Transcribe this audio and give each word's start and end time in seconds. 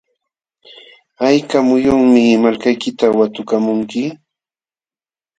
¿hayka 1.19 1.57
muyunmi 1.67 2.23
malkaykita 2.43 3.05
watukamunki? 3.17 4.03